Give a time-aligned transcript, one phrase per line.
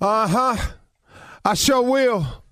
[0.00, 0.56] Uh huh.
[1.44, 2.44] I sure will.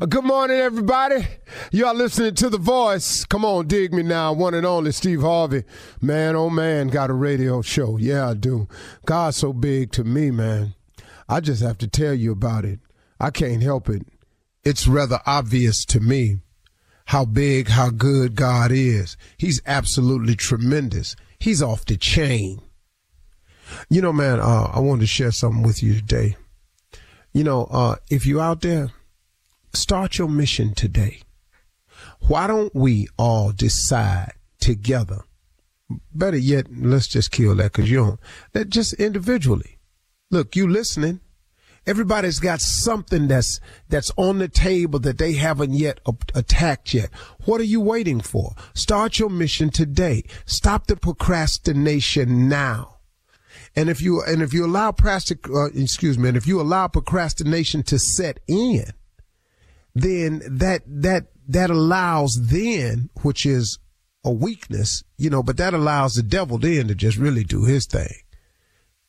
[0.00, 1.26] Uh, good morning, everybody.
[1.70, 3.24] Y'all listening to The Voice.
[3.26, 4.32] Come on, dig me now.
[4.32, 5.64] One and only Steve Harvey.
[6.00, 7.98] Man, oh man, got a radio show.
[7.98, 8.68] Yeah, I do.
[9.04, 10.74] God's so big to me, man.
[11.28, 12.80] I just have to tell you about it.
[13.20, 14.06] I can't help it.
[14.64, 16.38] It's rather obvious to me
[17.06, 19.16] how big, how good God is.
[19.36, 21.14] He's absolutely tremendous.
[21.38, 22.62] He's off the chain.
[23.90, 26.36] You know, man, uh, I wanted to share something with you today.
[27.36, 28.92] You know, uh, if you're out there,
[29.74, 31.20] start your mission today.
[32.28, 35.20] Why don't we all decide together?
[36.14, 38.20] Better yet, let's just kill that because you don't.
[38.54, 39.76] That just individually.
[40.30, 41.20] Look, you listening.
[41.86, 43.60] Everybody's got something that's
[43.90, 46.00] that's on the table that they haven't yet
[46.34, 47.10] attacked yet.
[47.44, 48.54] What are you waiting for?
[48.72, 50.24] Start your mission today.
[50.46, 52.95] Stop the procrastination now.
[53.76, 56.88] And if you and if you allow plastic, uh, excuse me, and if you allow
[56.88, 58.86] procrastination to set in,
[59.94, 63.78] then that that that allows then, which is
[64.24, 67.86] a weakness, you know, but that allows the devil then to just really do his
[67.86, 68.14] thing.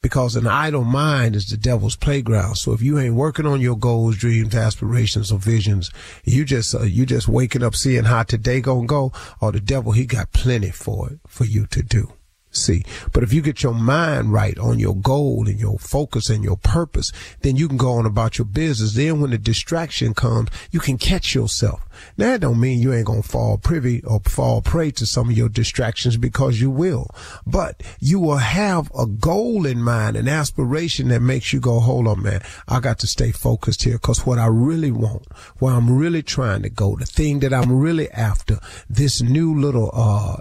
[0.02, 2.56] Because an idle mind is the devil's playground.
[2.56, 5.90] So if you ain't working on your goals, dreams, aspirations, or visions,
[6.24, 9.94] you just uh, you just waking up seeing how today gonna go, or the devil
[9.94, 12.12] he got plenty for it for you to do
[12.52, 12.84] see.
[13.14, 16.58] But if you get your mind right on your goal and your focus and your
[16.58, 18.94] purpose, then you can go on about your business.
[18.94, 21.82] Then when the distraction comes, you can catch yourself.
[22.18, 25.38] Now, that don't mean you ain't to fall privy or fall prey to some of
[25.38, 27.08] your distractions because you will.
[27.46, 32.08] But you will have a goal in mind, an aspiration that makes you go, hold
[32.08, 35.26] on, man, I got to stay focused here because what I really want,
[35.60, 38.60] where I'm really trying to go, the thing that I'm really after,
[38.90, 40.38] this new little, uh,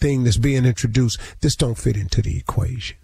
[0.00, 2.96] thing that's being introduced, this don't fit into the equation.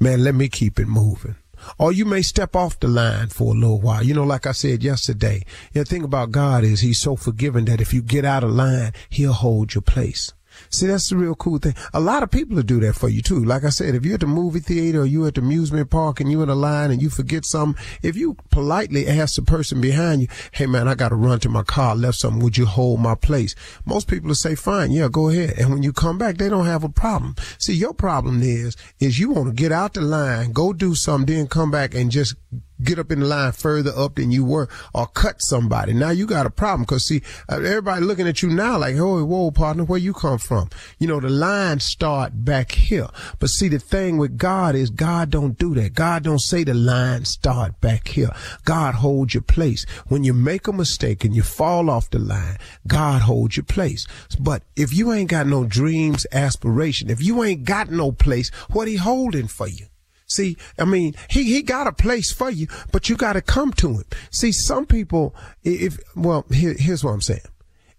[0.00, 1.36] Man, let me keep it moving.
[1.78, 4.02] Or you may step off the line for a little while.
[4.02, 7.80] You know, like I said yesterday, the thing about God is he's so forgiving that
[7.80, 10.32] if you get out of line, he'll hold your place.
[10.70, 11.74] See, that's the real cool thing.
[11.92, 13.44] A lot of people will do that for you too.
[13.44, 16.20] Like I said, if you're at the movie theater or you're at the amusement park
[16.20, 19.80] and you're in a line and you forget something, if you politely ask the person
[19.80, 22.66] behind you, hey man, I got to run to my car, left something, would you
[22.66, 23.54] hold my place?
[23.84, 25.58] Most people will say, fine, yeah, go ahead.
[25.58, 27.36] And when you come back, they don't have a problem.
[27.58, 31.34] See, your problem is, is you want to get out the line, go do something,
[31.34, 32.34] then come back and just
[32.82, 35.92] get up in the line further up than you were or cut somebody.
[35.92, 39.24] Now you got a problem because see, uh, everybody looking at you now like, oh,
[39.24, 40.70] whoa, partner, where you come from?
[40.98, 43.08] You know, the line start back here.
[43.38, 45.94] But see, the thing with God is God don't do that.
[45.94, 48.30] God don't say the line start back here.
[48.64, 49.84] God holds your place.
[50.06, 54.06] When you make a mistake and you fall off the line, God holds your place.
[54.38, 58.88] But if you ain't got no dreams, aspiration, if you ain't got no place, what
[58.88, 59.86] he holding for you?
[60.28, 63.72] See, I mean, he, he got a place for you, but you got to come
[63.74, 64.04] to him.
[64.30, 65.34] See, some people,
[65.64, 67.40] if, well, here, here's what I'm saying.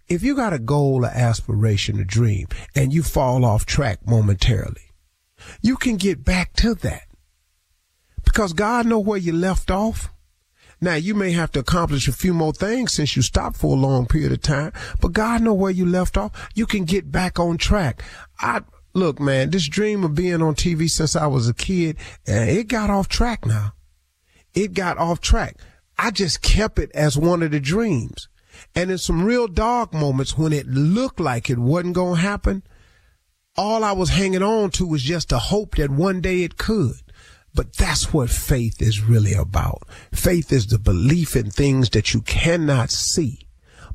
[0.08, 4.92] If you got a goal, an aspiration, a dream, and you fall off track momentarily,
[5.60, 7.02] you can get back to that
[8.24, 10.12] because God know where you left off.
[10.80, 13.80] Now you may have to accomplish a few more things since you stopped for a
[13.80, 16.48] long period of time, but God know where you left off.
[16.54, 18.02] You can get back on track.
[18.40, 18.62] I,
[18.94, 21.96] look, man, this dream of being on TV since I was a kid,
[22.26, 23.72] and it got off track now.
[24.54, 25.56] It got off track.
[25.98, 28.28] I just kept it as one of the dreams.
[28.74, 32.62] And in some real dark moments when it looked like it wasn't going to happen,
[33.56, 36.96] all I was hanging on to was just a hope that one day it could.
[37.54, 39.82] But that's what faith is really about.
[40.12, 43.48] Faith is the belief in things that you cannot see.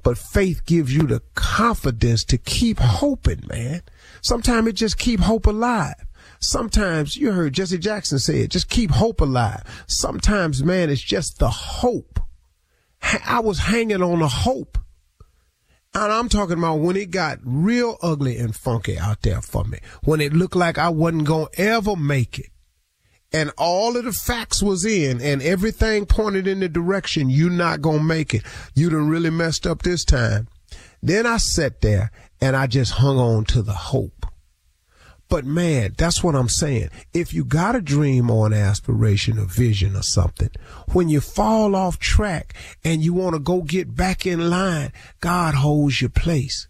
[0.06, 3.82] But faith gives you the confidence to keep hoping, man.
[4.22, 5.96] Sometimes it just keep hope alive.
[6.40, 9.64] Sometimes you heard Jesse Jackson say it, just keep hope alive.
[9.88, 12.20] Sometimes, man, it's just the hope.
[13.26, 14.78] I was hanging on a hope.
[15.96, 19.80] And I'm talking about when it got real ugly and funky out there for me.
[20.04, 22.52] When it looked like I wasn't going to ever make it.
[23.36, 27.82] And all of the facts was in and everything pointed in the direction you're not
[27.82, 28.44] to make it.
[28.76, 30.48] You done really messed up this time.
[31.04, 34.26] Then I sat there and I just hung on to the hope.
[35.28, 36.92] But man, that's what I'm saying.
[37.14, 40.52] If you got a dream or an aspiration or vision or something,
[40.94, 42.54] when you fall off track
[42.86, 46.70] and you want to go get back in line, God holds your place.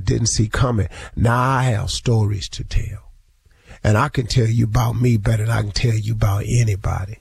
[0.05, 0.87] didn't see coming.
[1.15, 3.11] Now I have stories to tell.
[3.83, 7.19] And I can tell you about me better than I can tell you about anybody.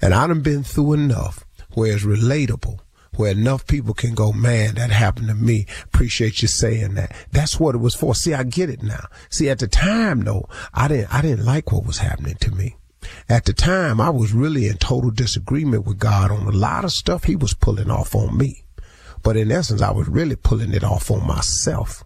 [0.00, 1.44] And I done been through enough
[1.74, 2.80] where it's relatable,
[3.16, 5.66] where enough people can go, man, that happened to me.
[5.84, 7.14] Appreciate you saying that.
[7.32, 8.14] That's what it was for.
[8.14, 9.06] See, I get it now.
[9.30, 12.76] See, at the time though, I didn't, I didn't like what was happening to me.
[13.28, 16.92] At the time, I was really in total disagreement with God on a lot of
[16.92, 18.63] stuff he was pulling off on me.
[19.24, 22.04] But in essence, I was really pulling it off on myself.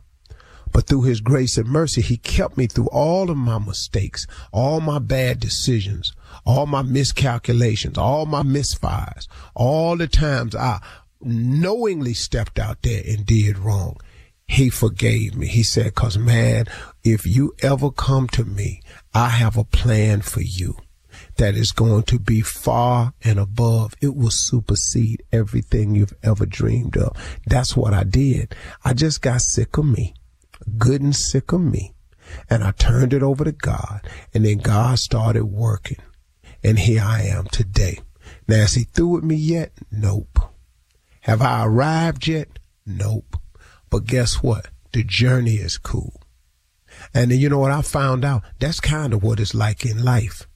[0.73, 4.81] But through his grace and mercy, he kept me through all of my mistakes, all
[4.81, 6.13] my bad decisions,
[6.47, 10.81] all my miscalculations, all my misfires, all the times I
[11.21, 13.97] knowingly stepped out there and did wrong.
[14.47, 15.49] He forgave me.
[15.49, 16.67] He said, cause man,
[17.03, 18.81] if you ever come to me,
[19.13, 20.77] I have a plan for you
[21.37, 23.95] that is going to be far and above.
[24.01, 27.17] It will supersede everything you've ever dreamed of.
[27.47, 28.55] That's what I did.
[28.85, 30.15] I just got sick of me,
[30.77, 31.95] good and sick of me.
[32.51, 34.07] And I turned it over to God.
[34.35, 35.99] And then God started working.
[36.63, 38.01] And here I am today.
[38.47, 39.73] Now, is he through with me yet?
[39.91, 40.39] Nope.
[41.23, 42.59] Have I arrived yet?
[42.85, 43.37] Nope.
[43.91, 44.69] But guess what?
[44.93, 46.21] The journey is cool.
[47.15, 48.43] And then you know what I found out?
[48.59, 50.49] That's kind of what it's like in life.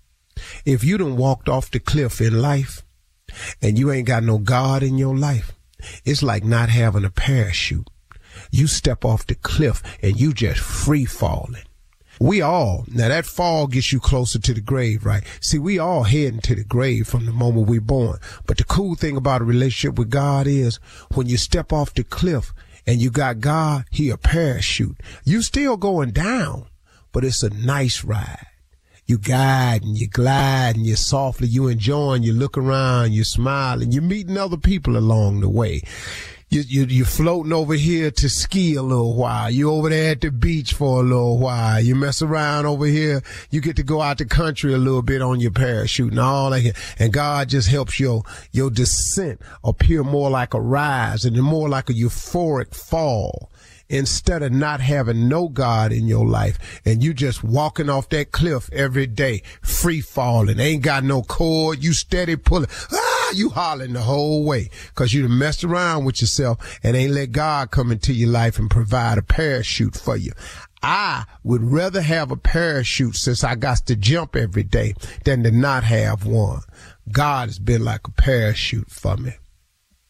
[0.64, 2.82] If you done walked off the cliff in life
[3.60, 5.52] and you ain't got no God in your life,
[6.04, 7.88] it's like not having a parachute.
[8.50, 11.64] You step off the cliff and you just free falling.
[12.20, 15.24] We all, now that fall gets you closer to the grave, right?
[15.40, 18.18] See, we all heading to the grave from the moment we're born.
[18.46, 20.78] But the cool thing about a relationship with God is
[21.14, 22.52] when you step off the cliff
[22.86, 25.00] and you got God, he a parachute.
[25.24, 26.66] You still going down,
[27.10, 28.46] but it's a nice ride
[29.12, 33.82] you guide and you glide and you softly, you enjoying, you look around, you smile
[33.82, 35.82] and you're meeting other people along the way.
[36.48, 39.50] You, you, you're floating over here to ski a little while.
[39.50, 41.78] You over there at the beach for a little while.
[41.78, 43.22] You mess around over here.
[43.50, 46.48] You get to go out the country a little bit on your parachute and all
[46.50, 46.74] that.
[46.98, 51.90] And God just helps your, your descent appear more like a rise and more like
[51.90, 53.50] a euphoric fall
[53.92, 58.32] instead of not having no God in your life and you just walking off that
[58.32, 62.68] cliff every day, free falling, ain't got no cord, you steady pulling.
[62.92, 63.12] Ah!
[63.34, 67.70] you hollering the whole way because you messed around with yourself and ain't let God
[67.70, 70.32] come into your life and provide a parachute for you.
[70.82, 74.94] I would rather have a parachute since I got to jump every day
[75.24, 76.62] than to not have one.
[77.10, 79.34] God has been like a parachute for me.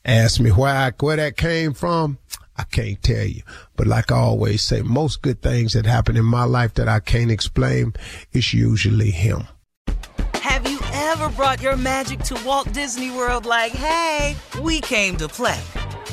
[0.05, 2.19] Ask me where where that came from.
[2.57, 3.43] I can't tell you.
[3.77, 7.01] But like I always say, most good things that happen in my life that I
[7.01, 7.95] can't explain,
[8.33, 9.47] it's usually him.
[10.35, 15.29] Have you ever brought your magic to Walt Disney World like, hey, we came to
[15.29, 15.61] play?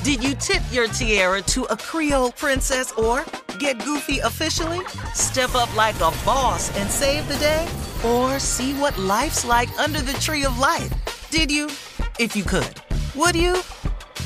[0.04, 3.26] Did you tip your tiara to a Creole princess or
[3.60, 4.80] get goofy officially?
[5.14, 7.68] Step up like a boss and save the day?
[8.06, 10.94] Or see what life's like under the tree of life?
[11.32, 11.66] Did you?
[12.18, 12.82] If you could.
[13.16, 13.62] Would you?